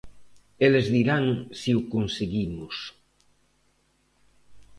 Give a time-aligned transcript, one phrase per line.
[0.65, 1.25] Eles dirán
[1.59, 2.75] se o conseguimos.